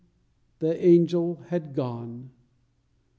the 0.57 0.83
angel 0.83 1.43
had 1.49 1.75
gone. 1.75 2.31